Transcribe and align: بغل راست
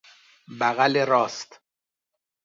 بغل 0.59 1.05
راست 1.05 1.59